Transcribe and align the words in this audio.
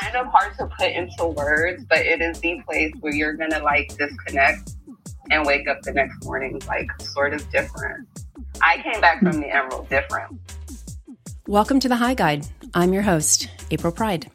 Kind 0.00 0.16
of 0.16 0.26
hard 0.28 0.56
to 0.56 0.66
put 0.78 0.90
into 0.92 1.26
words, 1.26 1.84
but 1.84 1.98
it 1.98 2.22
is 2.22 2.40
the 2.40 2.60
place 2.66 2.92
where 3.00 3.12
you're 3.12 3.34
gonna 3.34 3.60
like 3.60 3.94
disconnect 3.98 4.72
and 5.30 5.44
wake 5.44 5.68
up 5.68 5.80
the 5.82 5.92
next 5.92 6.24
morning 6.24 6.60
like 6.66 6.88
sort 7.00 7.34
of 7.34 7.50
different. 7.50 8.08
I 8.62 8.78
came 8.78 9.00
back 9.00 9.18
from 9.20 9.40
the 9.40 9.54
Emerald 9.54 9.88
different. 9.90 10.40
Welcome 11.46 11.80
to 11.80 11.88
the 11.88 11.96
High 11.96 12.14
Guide. 12.14 12.46
I'm 12.72 12.94
your 12.94 13.02
host, 13.02 13.48
April 13.70 13.92
Pride. 13.92 14.30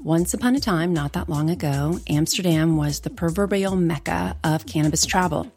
Once 0.00 0.32
upon 0.32 0.54
a 0.56 0.60
time, 0.60 0.92
not 0.94 1.12
that 1.12 1.28
long 1.28 1.50
ago, 1.50 1.98
Amsterdam 2.08 2.76
was 2.76 3.00
the 3.00 3.10
proverbial 3.10 3.76
mecca 3.76 4.36
of 4.42 4.64
cannabis 4.66 5.04
travel, 5.04 5.52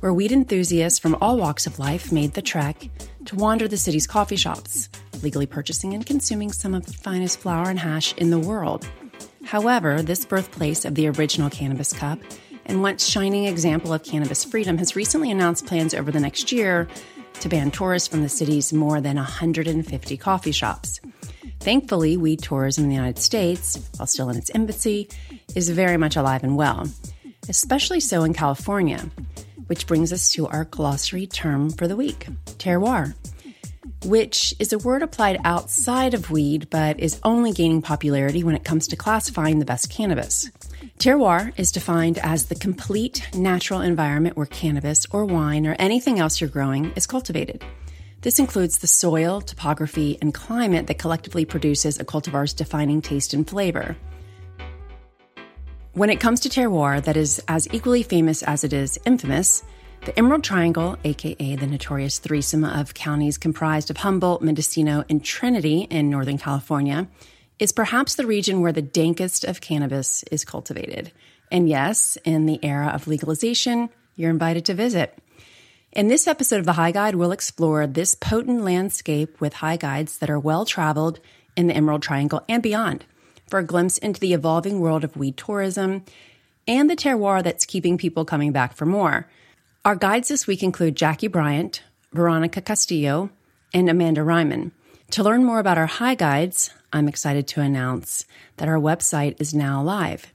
where 0.00 0.12
weed 0.12 0.30
enthusiasts 0.30 1.00
from 1.00 1.16
all 1.20 1.36
walks 1.36 1.66
of 1.66 1.80
life 1.80 2.12
made 2.12 2.34
the 2.34 2.42
trek 2.42 2.88
to 3.24 3.34
wander 3.34 3.66
the 3.66 3.76
city's 3.76 4.06
coffee 4.06 4.36
shops, 4.36 4.88
legally 5.24 5.46
purchasing 5.46 5.94
and 5.94 6.06
consuming 6.06 6.52
some 6.52 6.74
of 6.74 6.86
the 6.86 6.92
finest 6.92 7.40
flower 7.40 7.70
and 7.70 7.78
hash 7.78 8.14
in 8.14 8.30
the 8.30 8.38
world. 8.38 8.86
However, 9.44 10.02
this 10.02 10.24
birthplace 10.24 10.84
of 10.84 10.94
the 10.94 11.08
original 11.08 11.50
cannabis 11.50 11.92
cup 11.92 12.20
and 12.66 12.82
once 12.82 13.06
shining 13.06 13.46
example 13.46 13.92
of 13.92 14.04
cannabis 14.04 14.44
freedom 14.44 14.78
has 14.78 14.96
recently 14.96 15.30
announced 15.30 15.66
plans 15.66 15.94
over 15.94 16.10
the 16.10 16.20
next 16.20 16.52
year 16.52 16.86
to 17.40 17.48
ban 17.48 17.70
tourists 17.70 18.08
from 18.08 18.22
the 18.22 18.28
city's 18.28 18.72
more 18.72 19.00
than 19.00 19.16
150 19.16 20.16
coffee 20.16 20.52
shops. 20.52 21.00
Thankfully, 21.60 22.16
weed 22.16 22.42
tourism 22.42 22.84
in 22.84 22.90
the 22.90 22.96
United 22.96 23.18
States, 23.18 23.78
while 23.96 24.06
still 24.06 24.28
in 24.28 24.36
its 24.36 24.50
infancy, 24.50 25.08
is 25.54 25.70
very 25.70 25.96
much 25.96 26.16
alive 26.16 26.44
and 26.44 26.56
well, 26.56 26.86
especially 27.48 28.00
so 28.00 28.24
in 28.24 28.34
California, 28.34 29.08
which 29.66 29.86
brings 29.86 30.12
us 30.12 30.32
to 30.32 30.46
our 30.48 30.64
glossary 30.64 31.26
term 31.26 31.70
for 31.70 31.88
the 31.88 31.96
week 31.96 32.26
terroir 32.58 33.14
which 34.04 34.54
is 34.58 34.72
a 34.72 34.78
word 34.78 35.02
applied 35.02 35.40
outside 35.44 36.14
of 36.14 36.30
weed 36.30 36.68
but 36.70 37.00
is 37.00 37.20
only 37.22 37.52
gaining 37.52 37.82
popularity 37.82 38.44
when 38.44 38.54
it 38.54 38.64
comes 38.64 38.88
to 38.88 38.96
classifying 38.96 39.58
the 39.58 39.64
best 39.64 39.90
cannabis. 39.90 40.50
Terroir 40.98 41.52
is 41.58 41.72
defined 41.72 42.18
as 42.18 42.46
the 42.46 42.54
complete 42.54 43.26
natural 43.34 43.80
environment 43.80 44.36
where 44.36 44.46
cannabis 44.46 45.06
or 45.10 45.24
wine 45.24 45.66
or 45.66 45.76
anything 45.78 46.18
else 46.18 46.40
you're 46.40 46.50
growing 46.50 46.92
is 46.96 47.06
cultivated. 47.06 47.64
This 48.20 48.38
includes 48.38 48.78
the 48.78 48.86
soil, 48.86 49.40
topography, 49.40 50.16
and 50.22 50.32
climate 50.32 50.86
that 50.86 50.98
collectively 50.98 51.44
produces 51.44 51.98
a 51.98 52.04
cultivar's 52.04 52.54
defining 52.54 53.02
taste 53.02 53.34
and 53.34 53.46
flavor. 53.46 53.96
When 55.92 56.10
it 56.10 56.20
comes 56.20 56.40
to 56.40 56.48
terroir 56.48 57.04
that 57.04 57.16
is 57.16 57.42
as 57.48 57.68
equally 57.72 58.02
famous 58.02 58.42
as 58.42 58.64
it 58.64 58.72
is 58.72 58.98
infamous, 59.04 59.62
the 60.04 60.18
Emerald 60.18 60.44
Triangle, 60.44 60.98
aka 61.02 61.56
the 61.56 61.66
notorious 61.66 62.18
threesome 62.18 62.62
of 62.62 62.92
counties 62.92 63.38
comprised 63.38 63.90
of 63.90 63.96
Humboldt, 63.96 64.42
Mendocino, 64.42 65.02
and 65.08 65.24
Trinity 65.24 65.86
in 65.90 66.10
Northern 66.10 66.36
California, 66.36 67.08
is 67.58 67.72
perhaps 67.72 68.14
the 68.14 68.26
region 68.26 68.60
where 68.60 68.72
the 68.72 68.82
dankest 68.82 69.48
of 69.48 69.62
cannabis 69.62 70.22
is 70.24 70.44
cultivated. 70.44 71.10
And 71.50 71.70
yes, 71.70 72.18
in 72.24 72.44
the 72.44 72.62
era 72.62 72.88
of 72.88 73.06
legalization, 73.06 73.88
you're 74.14 74.28
invited 74.28 74.66
to 74.66 74.74
visit. 74.74 75.16
In 75.90 76.08
this 76.08 76.26
episode 76.26 76.58
of 76.58 76.66
the 76.66 76.74
High 76.74 76.92
Guide, 76.92 77.14
we'll 77.14 77.32
explore 77.32 77.86
this 77.86 78.14
potent 78.14 78.62
landscape 78.62 79.40
with 79.40 79.54
high 79.54 79.78
guides 79.78 80.18
that 80.18 80.28
are 80.28 80.38
well 80.38 80.66
traveled 80.66 81.18
in 81.56 81.66
the 81.66 81.74
Emerald 81.74 82.02
Triangle 82.02 82.44
and 82.46 82.62
beyond 82.62 83.06
for 83.48 83.58
a 83.58 83.64
glimpse 83.64 83.96
into 83.98 84.20
the 84.20 84.34
evolving 84.34 84.80
world 84.80 85.02
of 85.02 85.16
weed 85.16 85.38
tourism 85.38 86.04
and 86.68 86.90
the 86.90 86.96
terroir 86.96 87.42
that's 87.42 87.64
keeping 87.64 87.96
people 87.96 88.26
coming 88.26 88.52
back 88.52 88.74
for 88.74 88.84
more. 88.84 89.28
Our 89.84 89.96
guides 89.96 90.28
this 90.28 90.46
week 90.46 90.62
include 90.62 90.96
Jackie 90.96 91.28
Bryant, 91.28 91.82
Veronica 92.14 92.62
Castillo, 92.62 93.28
and 93.74 93.90
Amanda 93.90 94.22
Reimann. 94.22 94.70
To 95.10 95.22
learn 95.22 95.44
more 95.44 95.58
about 95.58 95.76
our 95.76 95.84
high 95.84 96.14
guides, 96.14 96.70
I'm 96.90 97.06
excited 97.06 97.46
to 97.48 97.60
announce 97.60 98.24
that 98.56 98.66
our 98.66 98.78
website 98.78 99.38
is 99.42 99.52
now 99.52 99.82
live. 99.82 100.32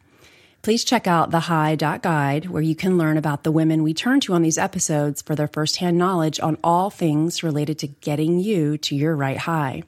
Please 0.61 0.83
check 0.83 1.07
out 1.07 1.31
thehigh.guide 1.31 2.51
where 2.51 2.61
you 2.61 2.75
can 2.75 2.99
learn 2.99 3.17
about 3.17 3.43
the 3.43 3.51
women 3.51 3.81
we 3.81 3.91
turn 3.91 4.19
to 4.19 4.33
on 4.33 4.43
these 4.43 4.59
episodes 4.59 5.23
for 5.23 5.33
their 5.33 5.47
firsthand 5.47 5.97
knowledge 5.97 6.39
on 6.39 6.59
all 6.63 6.91
things 6.91 7.41
related 7.41 7.79
to 7.79 7.87
getting 7.87 8.37
you 8.37 8.77
to 8.77 8.95
your 8.95 9.15
right 9.15 9.37
high. 9.37 9.81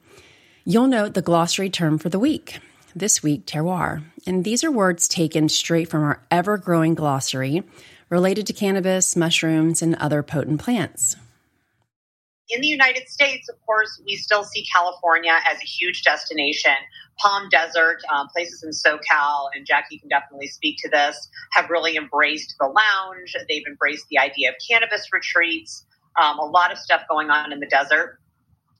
You'll 0.64 0.88
note 0.88 1.14
the 1.14 1.22
glossary 1.22 1.70
term 1.70 1.98
for 1.98 2.08
the 2.08 2.18
week. 2.18 2.58
This 2.96 3.22
week, 3.22 3.46
terroir. 3.46 4.02
And 4.26 4.44
these 4.44 4.64
are 4.64 4.72
words 4.72 5.06
taken 5.06 5.48
straight 5.48 5.88
from 5.88 6.02
our 6.02 6.20
ever 6.32 6.58
growing 6.58 6.94
glossary, 6.94 7.62
related 8.12 8.46
to 8.46 8.52
cannabis, 8.52 9.16
mushrooms, 9.16 9.80
and 9.80 9.94
other 9.94 10.22
potent 10.22 10.60
plants. 10.60 11.16
In 12.50 12.60
the 12.60 12.68
United 12.68 13.08
States, 13.08 13.48
of 13.48 13.56
course, 13.64 14.02
we 14.04 14.16
still 14.16 14.44
see 14.44 14.66
California 14.70 15.32
as 15.50 15.56
a 15.56 15.64
huge 15.64 16.02
destination. 16.02 16.74
Palm 17.18 17.48
Desert, 17.50 18.02
um, 18.14 18.28
places 18.28 18.62
in 18.62 18.70
SoCal, 18.70 19.48
and 19.54 19.64
Jackie 19.66 19.98
can 19.98 20.10
definitely 20.10 20.48
speak 20.48 20.76
to 20.82 20.90
this, 20.90 21.30
have 21.52 21.70
really 21.70 21.96
embraced 21.96 22.54
the 22.60 22.66
lounge. 22.66 23.34
They've 23.48 23.64
embraced 23.66 24.06
the 24.10 24.18
idea 24.18 24.50
of 24.50 24.56
cannabis 24.70 25.08
retreats, 25.10 25.86
um, 26.20 26.38
a 26.38 26.44
lot 26.44 26.70
of 26.70 26.76
stuff 26.76 27.02
going 27.08 27.30
on 27.30 27.50
in 27.50 27.60
the 27.60 27.66
desert. 27.66 28.18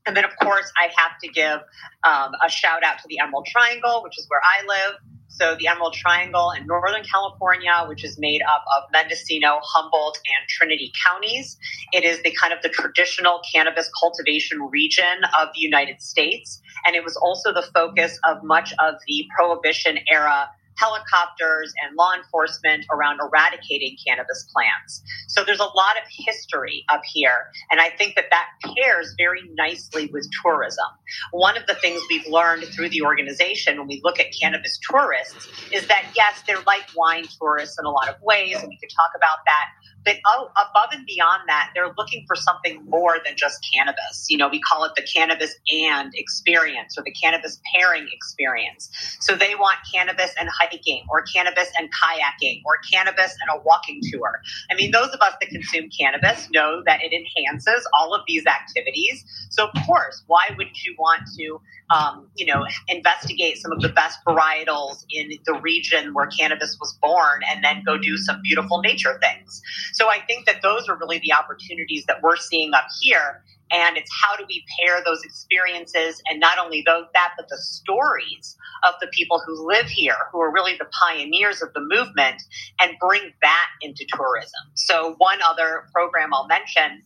And 0.04 0.14
then, 0.14 0.26
of 0.26 0.32
course, 0.42 0.70
I 0.76 0.90
have 0.94 1.18
to 1.22 1.28
give 1.28 1.60
um, 2.04 2.32
a 2.44 2.50
shout 2.50 2.84
out 2.84 2.98
to 2.98 3.04
the 3.08 3.20
Emerald 3.20 3.46
Triangle, 3.46 4.02
which 4.04 4.18
is 4.18 4.26
where 4.28 4.42
I 4.42 4.66
live. 4.66 4.96
So 5.34 5.56
the 5.58 5.66
Emerald 5.66 5.94
Triangle 5.94 6.52
in 6.56 6.66
Northern 6.66 7.02
California, 7.04 7.72
which 7.88 8.04
is 8.04 8.18
made 8.18 8.42
up 8.42 8.64
of 8.76 8.84
Mendocino, 8.92 9.60
Humboldt, 9.62 10.18
and 10.26 10.48
Trinity 10.48 10.92
counties. 11.06 11.56
It 11.92 12.04
is 12.04 12.22
the 12.22 12.32
kind 12.32 12.52
of 12.52 12.60
the 12.62 12.68
traditional 12.68 13.40
cannabis 13.52 13.90
cultivation 13.98 14.62
region 14.70 15.24
of 15.40 15.48
the 15.54 15.60
United 15.60 16.02
States. 16.02 16.60
And 16.86 16.94
it 16.94 17.02
was 17.02 17.16
also 17.16 17.52
the 17.52 17.62
focus 17.74 18.18
of 18.24 18.44
much 18.44 18.74
of 18.78 18.96
the 19.06 19.26
Prohibition 19.34 19.98
era 20.10 20.50
helicopters 20.82 21.72
and 21.82 21.94
law 21.96 22.12
enforcement 22.14 22.84
around 22.90 23.20
eradicating 23.20 23.96
cannabis 24.04 24.48
plants. 24.52 25.02
So 25.28 25.44
there's 25.44 25.60
a 25.60 25.64
lot 25.64 25.96
of 25.96 26.04
history 26.10 26.84
up 26.88 27.02
here. 27.04 27.52
And 27.70 27.80
I 27.80 27.90
think 27.90 28.16
that 28.16 28.26
that 28.30 28.46
pairs 28.74 29.14
very 29.16 29.42
nicely 29.54 30.10
with 30.12 30.28
tourism. 30.42 30.86
One 31.30 31.56
of 31.56 31.66
the 31.66 31.74
things 31.74 32.02
we've 32.10 32.26
learned 32.26 32.64
through 32.64 32.88
the 32.88 33.02
organization 33.02 33.78
when 33.78 33.86
we 33.86 34.00
look 34.02 34.18
at 34.18 34.26
cannabis 34.40 34.78
tourists 34.90 35.48
is 35.72 35.86
that, 35.86 36.06
yes, 36.16 36.42
they're 36.46 36.62
like 36.66 36.82
wine 36.96 37.26
tourists 37.40 37.78
in 37.78 37.84
a 37.84 37.90
lot 37.90 38.08
of 38.08 38.16
ways, 38.22 38.56
and 38.58 38.68
we 38.68 38.78
could 38.78 38.90
talk 38.90 39.12
about 39.16 39.38
that. 39.46 39.66
But 40.04 40.16
above 40.56 40.90
and 40.92 41.06
beyond 41.06 41.42
that, 41.48 41.70
they're 41.74 41.92
looking 41.96 42.24
for 42.26 42.36
something 42.36 42.84
more 42.86 43.16
than 43.24 43.36
just 43.36 43.64
cannabis. 43.72 44.26
You 44.28 44.38
know, 44.38 44.48
we 44.48 44.60
call 44.60 44.84
it 44.84 44.92
the 44.96 45.02
cannabis 45.02 45.54
and 45.70 46.12
experience 46.14 46.96
or 46.98 47.04
the 47.04 47.12
cannabis 47.12 47.60
pairing 47.74 48.08
experience. 48.12 48.90
So 49.20 49.34
they 49.34 49.54
want 49.54 49.78
cannabis 49.92 50.34
and 50.38 50.48
hiking 50.48 51.04
or 51.10 51.22
cannabis 51.22 51.68
and 51.78 51.88
kayaking 51.90 52.62
or 52.64 52.78
cannabis 52.92 53.36
and 53.40 53.58
a 53.58 53.62
walking 53.64 54.00
tour. 54.10 54.40
I 54.70 54.74
mean, 54.74 54.90
those 54.90 55.08
of 55.08 55.20
us 55.20 55.34
that 55.40 55.48
consume 55.50 55.88
cannabis 55.90 56.48
know 56.50 56.82
that 56.86 57.00
it 57.02 57.12
enhances 57.12 57.86
all 57.98 58.14
of 58.14 58.22
these 58.26 58.44
activities. 58.46 59.24
So, 59.50 59.68
of 59.68 59.86
course, 59.86 60.22
why 60.26 60.46
wouldn't 60.56 60.82
you 60.84 60.94
want 60.98 61.22
to, 61.38 61.60
um, 61.94 62.28
you 62.36 62.46
know, 62.46 62.64
investigate 62.88 63.58
some 63.58 63.72
of 63.72 63.80
the 63.80 63.88
best 63.90 64.18
varietals 64.26 65.04
in 65.10 65.30
the 65.44 65.54
region 65.60 66.14
where 66.14 66.26
cannabis 66.26 66.76
was 66.80 66.96
born 67.00 67.42
and 67.50 67.62
then 67.62 67.82
go 67.84 67.98
do 67.98 68.16
some 68.16 68.40
beautiful 68.42 68.80
nature 68.80 69.20
things? 69.20 69.62
So 69.92 70.08
I 70.08 70.20
think 70.26 70.46
that 70.46 70.62
those 70.62 70.88
are 70.88 70.96
really 70.96 71.18
the 71.18 71.32
opportunities 71.32 72.04
that 72.06 72.22
we're 72.22 72.36
seeing 72.36 72.74
up 72.74 72.86
here. 73.00 73.42
And 73.70 73.96
it's 73.96 74.10
how 74.22 74.36
do 74.36 74.44
we 74.46 74.64
pair 74.78 75.02
those 75.04 75.22
experiences 75.24 76.20
and 76.28 76.38
not 76.38 76.58
only 76.58 76.82
those, 76.86 77.06
that, 77.14 77.32
but 77.38 77.48
the 77.48 77.56
stories 77.56 78.56
of 78.84 78.94
the 79.00 79.06
people 79.08 79.40
who 79.44 79.66
live 79.66 79.86
here, 79.86 80.16
who 80.30 80.40
are 80.40 80.52
really 80.52 80.76
the 80.78 80.86
pioneers 81.00 81.62
of 81.62 81.72
the 81.72 81.80
movement, 81.80 82.42
and 82.80 82.92
bring 83.00 83.32
that 83.40 83.68
into 83.80 84.04
tourism. 84.12 84.60
So, 84.74 85.14
one 85.16 85.38
other 85.42 85.86
program 85.92 86.34
I'll 86.34 86.46
mention 86.46 87.02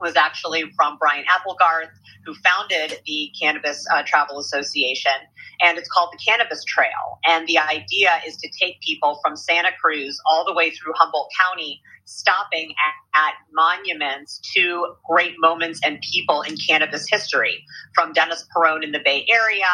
was 0.00 0.16
actually 0.16 0.64
from 0.76 0.96
Brian 0.98 1.24
Applegarth, 1.30 1.90
who 2.24 2.34
founded 2.34 3.00
the 3.06 3.30
Cannabis 3.40 3.84
uh, 3.92 4.02
Travel 4.06 4.38
Association, 4.38 5.12
and 5.60 5.78
it's 5.78 5.88
called 5.88 6.10
the 6.12 6.18
Cannabis 6.18 6.64
Trail. 6.64 7.18
And 7.24 7.46
the 7.46 7.58
idea 7.58 8.20
is 8.26 8.36
to 8.38 8.48
take 8.60 8.80
people 8.80 9.18
from 9.22 9.36
Santa 9.36 9.70
Cruz 9.80 10.18
all 10.26 10.44
the 10.44 10.54
way 10.54 10.70
through 10.70 10.92
Humboldt 10.96 11.30
County, 11.38 11.80
stopping 12.04 12.74
at, 13.14 13.20
at 13.20 13.34
monuments 13.52 14.40
to 14.54 14.94
great 15.08 15.34
moments 15.38 15.80
and 15.84 16.00
people 16.00 16.42
in 16.42 16.56
cannabis 16.56 17.06
history, 17.08 17.64
from 17.94 18.12
Dennis 18.12 18.46
Peron 18.52 18.82
in 18.82 18.92
the 18.92 19.00
Bay 19.04 19.26
Area 19.28 19.66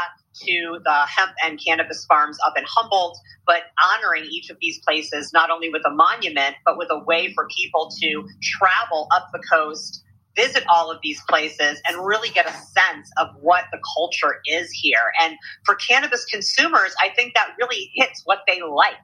to 0.45 0.79
the 0.85 1.07
hemp 1.07 1.33
and 1.43 1.59
cannabis 1.65 2.05
farms 2.05 2.39
up 2.47 2.55
in 2.59 2.65
Humboldt, 2.67 3.19
but 3.47 3.63
honoring 3.95 4.25
each 4.25 4.51
of 4.51 4.59
these 4.61 4.79
places 4.81 5.33
not 5.33 5.51
only 5.51 5.71
with 5.71 5.83
a 5.87 5.91
monument, 5.91 6.57
but 6.65 6.77
with 6.77 6.89
a 6.91 6.99
way 6.99 7.33
for 7.33 7.49
people 7.57 7.91
to 8.03 8.29
travel 8.43 9.09
up 9.15 9.29
the 9.33 9.43
coast, 9.51 10.03
visit 10.37 10.65
all 10.69 10.91
of 10.91 10.99
these 11.03 11.21
places, 11.29 11.81
and 11.87 12.07
really 12.07 12.29
get 12.29 12.47
a 12.47 12.53
sense 12.53 13.11
of 13.17 13.29
what 13.41 13.65
the 13.73 13.79
culture 13.97 14.41
is 14.47 14.71
here. 14.71 15.13
And 15.23 15.37
for 15.65 15.75
cannabis 15.75 16.25
consumers, 16.27 16.95
I 17.03 17.09
think 17.15 17.35
that 17.35 17.49
really 17.59 17.91
hits 17.95 18.23
what 18.25 18.41
they 18.47 18.61
like 18.63 18.95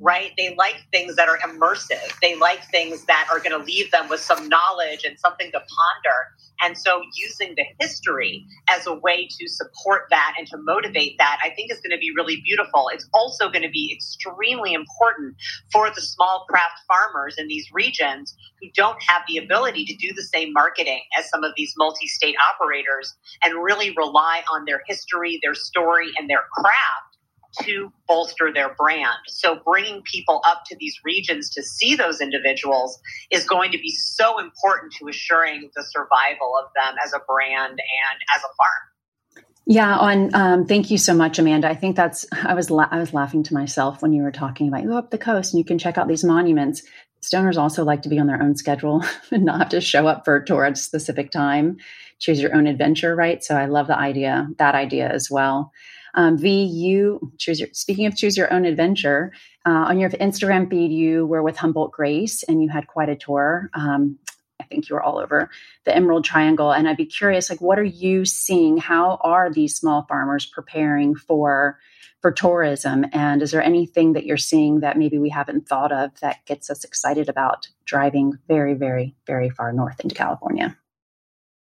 right? 0.00 0.32
They 0.36 0.54
like 0.56 0.76
things 0.92 1.16
that 1.16 1.28
are 1.28 1.38
immersive. 1.38 2.18
They 2.20 2.36
like 2.36 2.64
things 2.70 3.04
that 3.06 3.28
are 3.32 3.38
going 3.38 3.58
to 3.58 3.64
leave 3.64 3.90
them 3.90 4.08
with 4.08 4.20
some 4.20 4.48
knowledge 4.48 5.04
and 5.04 5.18
something 5.18 5.50
to 5.52 5.58
ponder. 5.58 6.16
And 6.60 6.76
so 6.76 7.02
using 7.14 7.54
the 7.56 7.64
history 7.80 8.46
as 8.68 8.86
a 8.86 8.94
way 8.94 9.28
to 9.38 9.48
support 9.48 10.02
that 10.10 10.34
and 10.38 10.46
to 10.48 10.56
motivate 10.58 11.16
that, 11.18 11.38
I 11.42 11.50
think 11.50 11.70
is 11.70 11.80
going 11.80 11.96
to 11.96 11.98
be 11.98 12.12
really 12.16 12.42
beautiful. 12.44 12.90
It's 12.92 13.08
also 13.14 13.48
going 13.48 13.62
to 13.62 13.70
be 13.70 13.92
extremely 13.94 14.72
important 14.72 15.36
for 15.72 15.90
the 15.90 16.00
small 16.00 16.46
craft 16.48 16.80
farmers 16.88 17.36
in 17.38 17.48
these 17.48 17.68
regions 17.72 18.34
who 18.60 18.68
don't 18.74 19.02
have 19.02 19.22
the 19.28 19.38
ability 19.38 19.84
to 19.86 19.94
do 19.96 20.12
the 20.14 20.22
same 20.22 20.52
marketing 20.52 21.02
as 21.18 21.28
some 21.28 21.44
of 21.44 21.52
these 21.56 21.74
multi 21.76 22.06
state 22.06 22.36
operators 22.54 23.14
and 23.42 23.62
really 23.62 23.90
rely 23.96 24.42
on 24.52 24.64
their 24.66 24.82
history, 24.86 25.38
their 25.42 25.54
story, 25.54 26.10
and 26.18 26.28
their 26.28 26.44
craft 26.52 27.15
to 27.62 27.92
bolster 28.06 28.52
their 28.52 28.74
brand. 28.74 29.18
So 29.28 29.60
bringing 29.64 30.02
people 30.02 30.40
up 30.46 30.62
to 30.66 30.76
these 30.78 30.98
regions 31.04 31.50
to 31.50 31.62
see 31.62 31.94
those 31.94 32.20
individuals 32.20 32.98
is 33.30 33.44
going 33.44 33.72
to 33.72 33.78
be 33.78 33.90
so 33.90 34.38
important 34.38 34.92
to 34.94 35.08
assuring 35.08 35.70
the 35.74 35.84
survival 35.84 36.54
of 36.62 36.70
them 36.74 36.96
as 37.04 37.12
a 37.12 37.20
brand 37.26 37.70
and 37.72 38.18
as 38.36 38.42
a 38.42 38.52
farm. 38.56 39.42
Yeah, 39.68 39.96
on 39.96 40.34
um, 40.34 40.66
thank 40.66 40.92
you 40.92 40.98
so 40.98 41.12
much, 41.12 41.40
Amanda. 41.40 41.68
I 41.68 41.74
think 41.74 41.96
that's 41.96 42.24
I 42.32 42.54
was 42.54 42.70
la- 42.70 42.88
I 42.88 42.98
was 42.98 43.12
laughing 43.12 43.42
to 43.44 43.54
myself 43.54 44.00
when 44.00 44.12
you 44.12 44.22
were 44.22 44.30
talking 44.30 44.68
about 44.68 44.82
you 44.82 44.90
go 44.90 44.96
up 44.96 45.10
the 45.10 45.18
coast 45.18 45.52
and 45.52 45.58
you 45.58 45.64
can 45.64 45.78
check 45.78 45.98
out 45.98 46.06
these 46.06 46.22
monuments. 46.22 46.82
Stoners 47.20 47.56
also 47.56 47.82
like 47.82 48.02
to 48.02 48.08
be 48.08 48.20
on 48.20 48.28
their 48.28 48.40
own 48.40 48.54
schedule 48.54 49.02
and 49.32 49.44
not 49.44 49.58
have 49.58 49.68
to 49.70 49.80
show 49.80 50.06
up 50.06 50.24
for 50.24 50.36
a 50.36 50.44
tour 50.44 50.64
at 50.64 50.74
a 50.74 50.76
specific 50.76 51.32
time. 51.32 51.78
Choose 52.20 52.40
your 52.40 52.54
own 52.54 52.68
adventure, 52.68 53.16
right? 53.16 53.42
So 53.42 53.56
I 53.56 53.66
love 53.66 53.88
the 53.88 53.98
idea, 53.98 54.48
that 54.58 54.76
idea 54.76 55.08
as 55.08 55.30
well. 55.30 55.72
Um, 56.16 56.38
Vee, 56.38 56.64
you 56.64 57.32
choose 57.38 57.60
your, 57.60 57.68
speaking 57.72 58.06
of 58.06 58.16
choose 58.16 58.36
your 58.36 58.52
own 58.52 58.64
adventure, 58.64 59.32
uh, 59.66 59.86
on 59.88 59.98
your 59.98 60.10
Instagram 60.10 60.70
feed, 60.70 60.90
you 60.90 61.26
were 61.26 61.42
with 61.42 61.56
Humboldt 61.56 61.92
Grace 61.92 62.42
and 62.42 62.62
you 62.62 62.68
had 62.70 62.86
quite 62.86 63.08
a 63.08 63.16
tour. 63.16 63.68
Um, 63.74 64.18
I 64.60 64.64
think 64.64 64.88
you 64.88 64.94
were 64.94 65.02
all 65.02 65.18
over 65.18 65.50
the 65.84 65.94
Emerald 65.94 66.24
Triangle. 66.24 66.72
And 66.72 66.88
I'd 66.88 66.96
be 66.96 67.04
curious, 67.06 67.50
like, 67.50 67.60
what 67.60 67.78
are 67.78 67.84
you 67.84 68.24
seeing? 68.24 68.78
How 68.78 69.18
are 69.22 69.52
these 69.52 69.76
small 69.76 70.06
farmers 70.08 70.46
preparing 70.46 71.14
for 71.14 71.78
for 72.22 72.32
tourism? 72.32 73.04
And 73.12 73.42
is 73.42 73.50
there 73.50 73.62
anything 73.62 74.14
that 74.14 74.24
you're 74.24 74.38
seeing 74.38 74.80
that 74.80 74.96
maybe 74.96 75.18
we 75.18 75.28
haven't 75.28 75.68
thought 75.68 75.92
of 75.92 76.18
that 76.20 76.44
gets 76.46 76.70
us 76.70 76.84
excited 76.84 77.28
about 77.28 77.68
driving 77.84 78.38
very, 78.48 78.74
very, 78.74 79.14
very 79.26 79.50
far 79.50 79.72
north 79.72 80.00
into 80.00 80.14
California? 80.14 80.76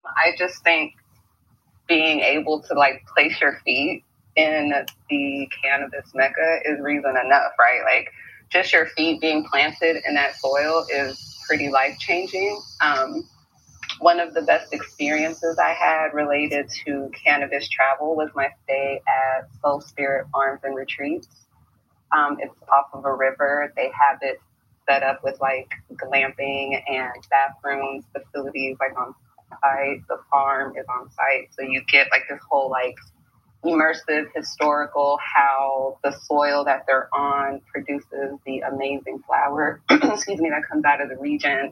I 0.05 0.35
just 0.37 0.61
think 0.63 0.93
being 1.87 2.19
able 2.19 2.61
to 2.63 2.73
like 2.73 3.03
place 3.13 3.39
your 3.39 3.59
feet 3.63 4.03
in 4.35 4.73
the 5.09 5.49
cannabis 5.63 6.11
mecca 6.13 6.59
is 6.65 6.79
reason 6.79 7.11
enough, 7.11 7.53
right? 7.59 7.81
Like 7.83 8.09
just 8.49 8.73
your 8.73 8.87
feet 8.87 9.21
being 9.21 9.45
planted 9.45 10.01
in 10.07 10.15
that 10.15 10.35
soil 10.35 10.85
is 10.89 11.41
pretty 11.47 11.69
life 11.69 11.97
changing. 11.99 12.61
Um, 12.81 13.27
one 13.99 14.19
of 14.19 14.33
the 14.33 14.41
best 14.41 14.73
experiences 14.73 15.57
I 15.57 15.73
had 15.73 16.13
related 16.13 16.69
to 16.85 17.11
cannabis 17.23 17.67
travel 17.69 18.15
was 18.15 18.29
my 18.35 18.49
stay 18.63 19.01
at 19.07 19.47
Soul 19.61 19.81
Spirit 19.81 20.27
Farms 20.31 20.61
and 20.63 20.75
Retreats. 20.75 21.27
Um, 22.15 22.37
it's 22.39 22.53
off 22.71 22.87
of 22.93 23.05
a 23.05 23.13
river. 23.13 23.71
They 23.75 23.91
have 23.97 24.19
it 24.21 24.39
set 24.87 25.03
up 25.03 25.23
with 25.23 25.39
like 25.39 25.69
glamping 25.93 26.81
and 26.87 27.13
bathrooms, 27.29 28.05
facilities 28.11 28.77
like 28.79 28.97
on 28.97 29.15
site. 29.61 30.01
The 30.09 30.17
farm 30.29 30.73
is 30.77 30.85
on 30.89 31.09
site. 31.11 31.49
So 31.51 31.63
you 31.63 31.81
get 31.89 32.07
like 32.11 32.23
this 32.29 32.41
whole 32.49 32.69
like 32.69 32.95
immersive 33.63 34.25
historical 34.35 35.17
how 35.35 35.97
the 36.03 36.11
soil 36.23 36.65
that 36.65 36.83
they're 36.87 37.09
on 37.13 37.61
produces 37.71 38.37
the 38.45 38.59
amazing 38.59 39.23
flower 39.25 39.81
excuse 39.89 40.39
me 40.39 40.49
that 40.49 40.63
comes 40.69 40.83
out 40.85 41.01
of 41.01 41.09
the 41.09 41.17
region. 41.17 41.71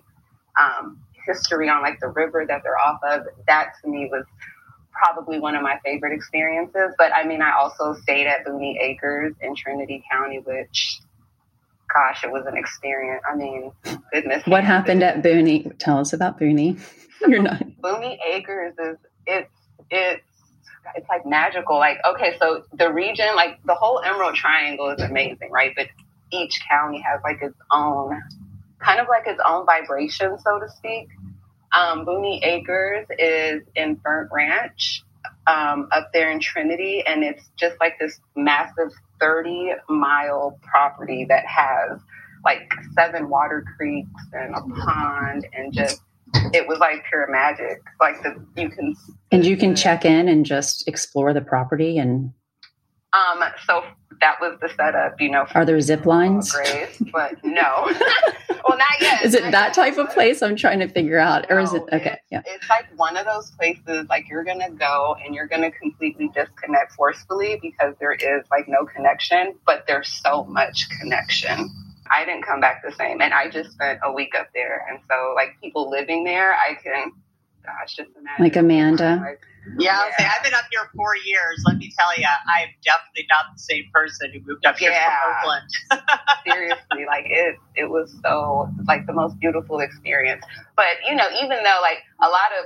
Um, 0.59 0.99
history 1.25 1.69
on 1.69 1.81
like 1.81 1.99
the 1.99 2.07
river 2.07 2.45
that 2.47 2.61
they're 2.63 2.77
off 2.77 2.99
of 3.03 3.21
that 3.47 3.73
to 3.81 3.89
me 3.89 4.09
was 4.11 4.25
probably 4.91 5.39
one 5.39 5.55
of 5.55 5.61
my 5.61 5.79
favorite 5.83 6.13
experiences. 6.13 6.93
But 6.97 7.13
i 7.13 7.25
mean 7.25 7.41
i 7.41 7.53
also 7.53 7.95
stayed 8.01 8.27
at 8.27 8.45
booney 8.45 8.79
acres 8.79 9.35
in 9.41 9.55
trinity 9.55 10.03
county 10.11 10.39
which 10.39 10.99
gosh 11.93 12.23
it 12.23 12.31
was 12.31 12.45
an 12.45 12.57
experience. 12.57 13.21
I 13.29 13.35
mean 13.35 13.71
goodness 14.13 14.43
what 14.45 14.63
happened 14.63 15.03
at 15.03 15.21
booney 15.21 15.77
tell 15.77 15.99
us 15.99 16.13
about 16.13 16.39
booney 16.39 16.79
you're 17.27 17.41
not 17.41 17.61
booney 17.81 18.17
acres 18.27 18.73
is 18.79 18.97
it's 19.25 19.51
it's 19.89 20.30
it's 20.95 21.07
like 21.09 21.25
magical. 21.25 21.77
Like, 21.77 21.97
okay, 22.05 22.35
so 22.39 22.63
the 22.73 22.91
region, 22.91 23.27
like 23.35 23.59
the 23.65 23.75
whole 23.75 24.01
Emerald 24.03 24.35
Triangle 24.35 24.89
is 24.89 25.01
amazing, 25.01 25.51
right? 25.51 25.73
But 25.75 25.87
each 26.31 26.61
county 26.69 27.01
has 27.01 27.21
like 27.23 27.41
its 27.41 27.57
own, 27.71 28.21
kind 28.79 28.99
of 28.99 29.07
like 29.07 29.27
its 29.27 29.41
own 29.45 29.65
vibration, 29.65 30.37
so 30.39 30.59
to 30.59 30.69
speak. 30.69 31.09
Um, 31.73 32.05
Booney 32.05 32.43
Acres 32.43 33.07
is 33.17 33.63
in 33.75 33.95
Burnt 33.95 34.29
Ranch 34.31 35.03
um, 35.47 35.87
up 35.91 36.11
there 36.13 36.31
in 36.31 36.39
Trinity, 36.39 37.03
and 37.05 37.23
it's 37.23 37.49
just 37.57 37.79
like 37.79 37.97
this 37.99 38.19
massive 38.35 38.91
30 39.19 39.73
mile 39.89 40.59
property 40.63 41.25
that 41.29 41.45
has 41.45 41.99
like 42.43 42.71
seven 42.93 43.29
water 43.29 43.63
creeks 43.77 44.09
and 44.33 44.55
a 44.55 44.61
pond 44.61 45.47
and 45.53 45.71
just 45.71 46.01
it 46.53 46.67
was 46.67 46.79
like 46.79 47.03
pure 47.09 47.27
magic. 47.29 47.81
Like 47.99 48.21
the 48.23 48.45
you 48.55 48.69
can 48.69 48.95
and 49.31 49.45
you 49.45 49.57
can 49.57 49.75
check 49.75 50.05
in 50.05 50.27
and 50.27 50.45
just 50.45 50.87
explore 50.87 51.33
the 51.33 51.41
property 51.41 51.97
and. 51.97 52.31
Um. 53.13 53.43
So 53.65 53.83
that 54.21 54.39
was 54.39 54.57
the 54.61 54.69
setup, 54.69 55.19
you 55.19 55.29
know. 55.29 55.45
Are 55.53 55.65
there 55.65 55.79
zip 55.81 56.05
lines? 56.05 56.51
Grace, 56.51 57.01
but 57.11 57.33
no. 57.43 57.91
well, 58.67 58.77
not 58.77 59.01
yet. 59.01 59.23
Is 59.23 59.33
it 59.33 59.51
that 59.51 59.73
type 59.73 59.97
of 59.97 60.09
place? 60.11 60.41
I'm 60.41 60.55
trying 60.55 60.79
to 60.79 60.87
figure 60.87 61.17
out, 61.17 61.49
no, 61.49 61.55
or 61.55 61.59
is 61.59 61.73
it 61.73 61.83
okay? 61.91 62.13
It's, 62.13 62.21
yeah. 62.31 62.41
It's 62.45 62.69
like 62.69 62.85
one 62.95 63.17
of 63.17 63.25
those 63.25 63.51
places, 63.51 64.05
like 64.09 64.29
you're 64.29 64.43
gonna 64.43 64.71
go 64.71 65.15
and 65.25 65.35
you're 65.35 65.47
gonna 65.47 65.71
completely 65.71 66.29
disconnect 66.33 66.93
forcefully 66.93 67.59
because 67.61 67.95
there 67.99 68.13
is 68.13 68.45
like 68.51 68.67
no 68.67 68.85
connection, 68.85 69.55
but 69.65 69.85
there's 69.87 70.21
so 70.23 70.45
much 70.45 70.87
connection. 70.99 71.69
I 72.13 72.25
didn't 72.25 72.43
come 72.43 72.59
back 72.59 72.83
the 72.83 72.91
same. 72.91 73.21
And 73.21 73.33
I 73.33 73.49
just 73.49 73.71
spent 73.71 73.99
a 74.03 74.11
week 74.11 74.33
up 74.37 74.49
there. 74.53 74.85
And 74.89 74.99
so, 75.09 75.33
like, 75.35 75.59
people 75.61 75.89
living 75.89 76.23
there, 76.23 76.53
I 76.53 76.75
can, 76.81 77.11
gosh, 77.63 77.95
just 77.95 78.09
imagine. 78.17 78.43
Like 78.43 78.55
Amanda. 78.55 79.19
Like, 79.21 79.39
yeah, 79.77 79.99
I'll 80.01 80.11
say 80.17 80.25
I've 80.25 80.43
been 80.43 80.53
up 80.53 80.65
here 80.71 80.89
four 80.95 81.15
years. 81.15 81.63
Let 81.67 81.77
me 81.77 81.93
tell 81.97 82.17
you, 82.17 82.25
I'm 82.25 82.69
definitely 82.83 83.27
not 83.29 83.53
the 83.53 83.61
same 83.61 83.85
person 83.93 84.31
who 84.33 84.39
moved 84.45 84.65
up 84.65 84.77
here 84.77 84.91
yeah. 84.91 85.11
from 85.21 85.35
Oakland. 85.37 86.09
Seriously, 86.45 87.05
like 87.05 87.25
it, 87.27 87.55
it 87.75 87.89
was 87.89 88.11
so 88.23 88.69
like 88.87 89.05
the 89.05 89.13
most 89.13 89.39
beautiful 89.39 89.79
experience. 89.79 90.43
But 90.75 90.97
you 91.07 91.15
know, 91.15 91.27
even 91.43 91.63
though 91.63 91.79
like 91.81 91.99
a 92.21 92.27
lot 92.27 92.49
of 92.59 92.65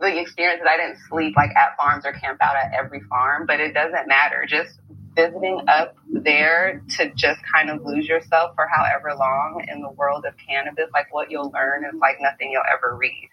the 0.00 0.20
experiences, 0.20 0.66
I 0.70 0.76
didn't 0.76 0.98
sleep 1.08 1.34
like 1.36 1.50
at 1.56 1.76
farms 1.76 2.06
or 2.06 2.12
camp 2.12 2.38
out 2.40 2.54
at 2.54 2.72
every 2.72 3.00
farm, 3.08 3.44
but 3.46 3.58
it 3.58 3.74
doesn't 3.74 4.06
matter. 4.06 4.46
Just 4.48 4.78
visiting 5.16 5.62
up 5.66 5.96
there 6.08 6.82
to 6.96 7.10
just 7.14 7.40
kind 7.52 7.70
of 7.70 7.84
lose 7.84 8.06
yourself 8.06 8.54
for 8.54 8.68
however 8.68 9.16
long 9.18 9.64
in 9.72 9.80
the 9.80 9.90
world 9.90 10.24
of 10.26 10.34
cannabis, 10.36 10.88
like 10.92 11.12
what 11.12 11.30
you'll 11.30 11.50
learn 11.50 11.84
is 11.84 11.98
like 12.00 12.18
nothing 12.20 12.52
you'll 12.52 12.62
ever 12.70 12.94
read. 12.96 13.30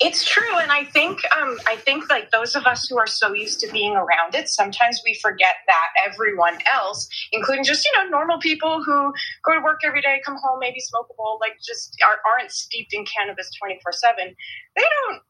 It's 0.00 0.24
true, 0.28 0.58
and 0.58 0.72
I 0.72 0.84
think 0.84 1.20
um, 1.36 1.58
I 1.66 1.76
think 1.76 2.10
like 2.10 2.32
those 2.32 2.56
of 2.56 2.66
us 2.66 2.88
who 2.88 2.98
are 2.98 3.06
so 3.06 3.32
used 3.32 3.60
to 3.60 3.70
being 3.70 3.94
around 3.94 4.34
it, 4.34 4.48
sometimes 4.48 5.00
we 5.04 5.14
forget 5.22 5.54
that 5.68 5.86
everyone 6.04 6.58
else, 6.74 7.08
including 7.30 7.64
just 7.64 7.84
you 7.84 7.92
know 7.96 8.08
normal 8.08 8.38
people 8.40 8.82
who 8.82 9.12
go 9.44 9.54
to 9.54 9.60
work 9.62 9.80
every 9.84 10.02
day, 10.02 10.20
come 10.24 10.36
home, 10.42 10.58
maybe 10.58 10.80
smoke 10.80 11.06
a 11.10 11.14
bowl, 11.14 11.38
like 11.40 11.52
just 11.64 11.96
are, 12.04 12.18
aren't 12.32 12.50
steeped 12.50 12.92
in 12.92 13.04
cannabis 13.04 13.48
twenty 13.60 13.78
four 13.80 13.92
seven. 13.92 14.34
They 14.76 14.82
don't 15.08 15.22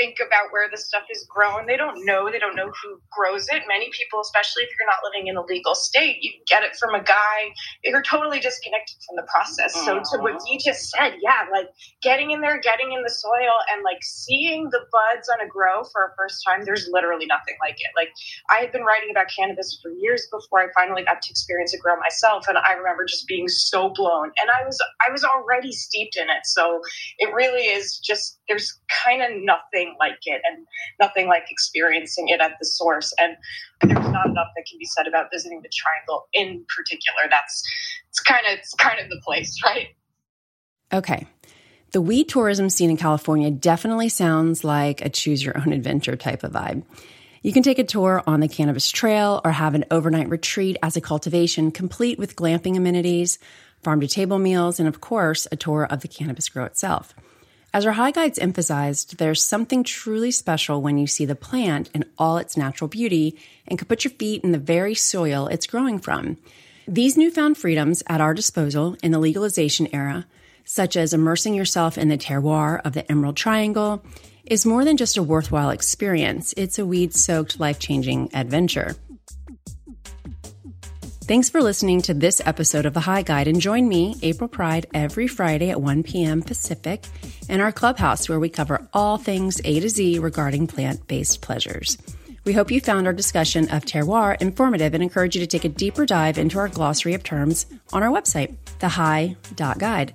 think 0.00 0.16
about 0.24 0.48
where 0.50 0.68
the 0.70 0.78
stuff 0.78 1.04
is 1.12 1.26
grown. 1.28 1.66
They 1.66 1.76
don't 1.76 2.06
know. 2.06 2.30
They 2.32 2.38
don't 2.38 2.56
know 2.56 2.72
who 2.72 3.00
grows 3.12 3.48
it. 3.52 3.62
Many 3.68 3.90
people, 3.92 4.20
especially 4.20 4.62
if 4.62 4.70
you're 4.72 4.88
not 4.88 5.04
living 5.04 5.28
in 5.28 5.36
a 5.36 5.44
legal 5.44 5.74
state, 5.74 6.16
you 6.22 6.32
get 6.48 6.62
it 6.62 6.74
from 6.80 6.94
a 6.94 7.02
guy. 7.02 7.52
You're 7.84 8.02
totally 8.02 8.40
disconnected 8.40 8.96
from 9.04 9.16
the 9.16 9.28
process. 9.28 9.76
Aww. 9.76 9.84
So 9.84 10.16
to 10.16 10.22
what 10.22 10.40
you 10.48 10.58
just 10.58 10.88
said, 10.88 11.20
yeah, 11.20 11.44
like 11.52 11.68
getting 12.00 12.30
in 12.30 12.40
there, 12.40 12.58
getting 12.60 12.92
in 12.92 13.02
the 13.02 13.12
soil, 13.12 13.60
and 13.72 13.84
like 13.84 14.00
seeing 14.00 14.70
the 14.70 14.80
buds 14.90 15.28
on 15.28 15.44
a 15.44 15.48
grow 15.48 15.84
for 15.92 16.04
a 16.04 16.10
first 16.16 16.42
time. 16.46 16.64
There's 16.64 16.88
literally 16.90 17.26
nothing 17.26 17.56
like 17.60 17.76
it. 17.76 17.92
Like 17.94 18.08
I 18.48 18.64
had 18.64 18.72
been 18.72 18.88
writing 18.88 19.10
about 19.10 19.26
cannabis 19.28 19.78
for 19.82 19.92
years 19.92 20.26
before 20.32 20.60
I 20.60 20.72
finally 20.74 21.04
got 21.04 21.20
to 21.20 21.30
experience 21.30 21.74
a 21.74 21.78
grow 21.78 22.00
myself, 22.00 22.48
and 22.48 22.56
I 22.56 22.72
remember 22.72 23.04
just 23.04 23.28
being 23.28 23.48
so 23.48 23.92
blown. 23.94 24.32
And 24.40 24.48
I 24.48 24.64
was 24.64 24.80
I 25.06 25.12
was 25.12 25.24
already 25.24 25.72
steeped 25.72 26.16
in 26.16 26.24
it. 26.30 26.44
So 26.44 26.80
it 27.18 27.34
really 27.34 27.68
is 27.68 27.98
just 27.98 28.40
there's 28.48 28.80
kind 29.04 29.22
of 29.22 29.28
nothing 29.42 29.89
nothing 29.90 29.96
like 29.98 30.18
it 30.24 30.42
and 30.44 30.66
nothing 31.00 31.28
like 31.28 31.44
experiencing 31.50 32.28
it 32.28 32.40
at 32.40 32.52
the 32.58 32.66
source. 32.66 33.12
And 33.18 33.36
there's 33.82 34.08
not 34.10 34.26
enough 34.26 34.48
that 34.56 34.66
can 34.68 34.78
be 34.78 34.86
said 34.86 35.06
about 35.06 35.26
visiting 35.32 35.62
the 35.62 35.70
triangle 35.72 36.26
in 36.32 36.64
particular. 36.76 37.28
That's 37.30 37.62
it's 38.08 38.20
kind 38.20 38.46
of 38.46 38.58
it's 38.58 38.74
kind 38.74 39.00
of 39.00 39.08
the 39.08 39.20
place, 39.24 39.60
right? 39.64 39.88
Okay. 40.92 41.26
The 41.92 42.00
weed 42.00 42.28
tourism 42.28 42.70
scene 42.70 42.90
in 42.90 42.96
California 42.96 43.50
definitely 43.50 44.10
sounds 44.10 44.62
like 44.62 45.00
a 45.00 45.08
choose 45.08 45.44
your 45.44 45.58
own 45.58 45.72
adventure 45.72 46.16
type 46.16 46.44
of 46.44 46.52
vibe. 46.52 46.84
You 47.42 47.52
can 47.52 47.62
take 47.62 47.78
a 47.78 47.84
tour 47.84 48.22
on 48.26 48.40
the 48.40 48.48
Cannabis 48.48 48.90
Trail 48.90 49.40
or 49.44 49.50
have 49.50 49.74
an 49.74 49.86
overnight 49.90 50.28
retreat 50.28 50.76
as 50.82 50.96
a 50.96 51.00
cultivation 51.00 51.72
complete 51.72 52.18
with 52.18 52.36
glamping 52.36 52.76
amenities, 52.76 53.38
farm 53.82 54.00
to 54.02 54.06
table 54.06 54.38
meals, 54.38 54.78
and 54.78 54.86
of 54.86 55.00
course, 55.00 55.48
a 55.50 55.56
tour 55.56 55.84
of 55.84 56.02
the 56.02 56.08
cannabis 56.08 56.48
grow 56.48 56.64
itself. 56.64 57.14
As 57.72 57.86
our 57.86 57.92
high 57.92 58.10
guides 58.10 58.38
emphasized, 58.40 59.18
there's 59.18 59.40
something 59.40 59.84
truly 59.84 60.32
special 60.32 60.82
when 60.82 60.98
you 60.98 61.06
see 61.06 61.24
the 61.24 61.36
plant 61.36 61.88
in 61.94 62.04
all 62.18 62.36
its 62.36 62.56
natural 62.56 62.88
beauty 62.88 63.38
and 63.68 63.78
can 63.78 63.86
put 63.86 64.02
your 64.02 64.10
feet 64.10 64.42
in 64.42 64.50
the 64.50 64.58
very 64.58 64.96
soil 64.96 65.46
it's 65.46 65.68
growing 65.68 66.00
from. 66.00 66.36
These 66.88 67.16
newfound 67.16 67.56
freedoms 67.56 68.02
at 68.08 68.20
our 68.20 68.34
disposal 68.34 68.96
in 69.04 69.12
the 69.12 69.20
legalization 69.20 69.86
era, 69.92 70.26
such 70.64 70.96
as 70.96 71.12
immersing 71.12 71.54
yourself 71.54 71.96
in 71.96 72.08
the 72.08 72.18
terroir 72.18 72.80
of 72.84 72.92
the 72.92 73.08
Emerald 73.08 73.36
Triangle, 73.36 74.02
is 74.44 74.66
more 74.66 74.84
than 74.84 74.96
just 74.96 75.16
a 75.16 75.22
worthwhile 75.22 75.70
experience. 75.70 76.52
It's 76.56 76.80
a 76.80 76.84
weed 76.84 77.14
soaked, 77.14 77.60
life 77.60 77.78
changing 77.78 78.30
adventure. 78.34 78.96
Thanks 81.30 81.48
for 81.48 81.62
listening 81.62 82.02
to 82.02 82.12
this 82.12 82.42
episode 82.44 82.86
of 82.86 82.92
The 82.92 82.98
High 82.98 83.22
Guide 83.22 83.46
and 83.46 83.60
join 83.60 83.88
me, 83.88 84.16
April 84.20 84.48
Pride, 84.48 84.86
every 84.92 85.28
Friday 85.28 85.70
at 85.70 85.80
1 85.80 86.02
p.m. 86.02 86.42
Pacific 86.42 87.04
in 87.48 87.60
our 87.60 87.70
clubhouse 87.70 88.28
where 88.28 88.40
we 88.40 88.48
cover 88.48 88.88
all 88.92 89.16
things 89.16 89.60
A 89.64 89.78
to 89.78 89.88
Z 89.88 90.18
regarding 90.18 90.66
plant 90.66 91.06
based 91.06 91.40
pleasures. 91.40 91.96
We 92.44 92.52
hope 92.52 92.72
you 92.72 92.80
found 92.80 93.06
our 93.06 93.12
discussion 93.12 93.70
of 93.70 93.84
terroir 93.84 94.42
informative 94.42 94.92
and 94.92 95.04
encourage 95.04 95.36
you 95.36 95.40
to 95.40 95.46
take 95.46 95.64
a 95.64 95.68
deeper 95.68 96.04
dive 96.04 96.36
into 96.36 96.58
our 96.58 96.66
glossary 96.66 97.14
of 97.14 97.22
terms 97.22 97.64
on 97.92 98.02
our 98.02 98.10
website, 98.10 98.56
thehigh.guide. 98.80 100.12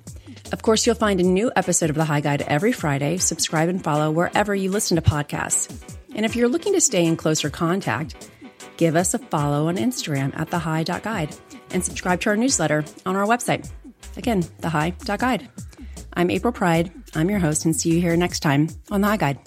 Of 0.52 0.64
course, 0.64 0.86
you'll 0.86 0.96
find 0.96 1.22
a 1.22 1.24
new 1.24 1.50
episode 1.56 1.90
of 1.90 1.96
The 1.96 2.04
High 2.04 2.20
Guide 2.20 2.42
every 2.42 2.74
Friday. 2.74 3.20
Subscribe 3.20 3.70
and 3.70 3.82
follow 3.82 4.12
wherever 4.12 4.54
you 4.54 4.70
listen 4.70 4.96
to 4.96 5.02
podcasts. 5.02 5.74
And 6.14 6.26
if 6.26 6.36
you're 6.36 6.50
looking 6.50 6.74
to 6.74 6.82
stay 6.82 7.06
in 7.06 7.16
closer 7.16 7.50
contact, 7.50 8.18
give 8.78 8.96
us 8.96 9.14
a 9.14 9.20
follow 9.20 9.68
on 9.68 9.78
Instagram 9.78 10.38
at 10.38 10.50
thehigh.guide 10.50 11.36
and 11.72 11.84
subscribe 11.84 12.22
to 12.22 12.30
our 12.30 12.36
newsletter 12.36 12.84
on 13.06 13.16
our 13.16 13.26
website. 13.26 13.70
Again, 14.18 14.44
thehigh.guide. 14.44 15.50
I'm 16.14 16.32
April 16.32 16.54
Pride. 16.54 16.92
I'm 17.14 17.30
your 17.30 17.40
host 17.40 17.66
and 17.66 17.76
see 17.76 17.90
you 17.92 18.02
here 18.02 18.16
next 18.16 18.40
time 18.40 18.70
on 18.90 19.02
The 19.02 19.08
High 19.08 19.18
Guide. 19.18 19.40